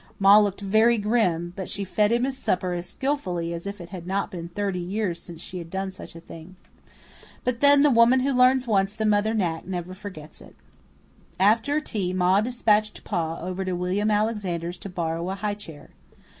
Ma 0.17 0.39
looked 0.39 0.61
very 0.61 0.97
grim, 0.97 1.53
but 1.55 1.69
she 1.69 1.83
fed 1.83 2.11
him 2.11 2.23
his 2.23 2.35
supper 2.35 2.73
as 2.73 2.89
skilfully 2.89 3.53
as 3.53 3.67
if 3.67 3.79
it 3.79 3.89
had 3.89 4.07
not 4.07 4.31
been 4.31 4.49
thirty 4.49 4.79
years 4.79 5.21
since 5.21 5.39
she 5.39 5.59
had 5.59 5.69
done 5.69 5.91
such 5.91 6.15
a 6.15 6.19
thing. 6.19 6.55
But 7.43 7.59
then, 7.61 7.83
the 7.83 7.91
woman 7.91 8.21
who 8.21 8.33
once 8.35 8.67
learns 8.67 8.95
the 8.95 9.05
mother 9.05 9.35
knack 9.35 9.67
never 9.67 9.93
forgets 9.93 10.41
it. 10.41 10.55
After 11.39 11.79
tea 11.79 12.13
Ma 12.13 12.41
despatched 12.41 13.03
Pa 13.03 13.39
over 13.41 13.63
to 13.63 13.73
William 13.73 14.09
Alexander's 14.09 14.79
to 14.79 14.89
borrow 14.89 15.29
a 15.29 15.35
high 15.35 15.53
chair. 15.53 15.91